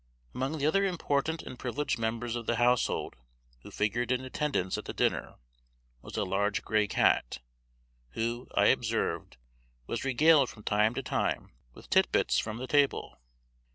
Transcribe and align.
Among 0.33 0.57
the 0.57 0.65
other 0.65 0.83
important 0.83 1.43
and 1.43 1.59
privileged 1.59 1.99
members 1.99 2.35
of 2.35 2.47
the 2.47 2.55
household 2.55 3.15
who 3.61 3.69
figured 3.69 4.11
in 4.11 4.25
attendance 4.25 4.75
at 4.75 4.85
the 4.85 4.95
dinner, 4.95 5.35
was 6.01 6.17
a 6.17 6.23
large 6.23 6.63
gray 6.63 6.87
cat, 6.87 7.37
who, 8.13 8.47
I 8.55 8.65
observed, 8.65 9.37
was 9.85 10.03
regaled 10.03 10.49
from 10.49 10.63
time 10.63 10.95
to 10.95 11.03
time 11.03 11.51
with 11.75 11.87
tit 11.91 12.11
bits 12.11 12.39
from 12.39 12.57
the 12.57 12.65
table. 12.65 13.19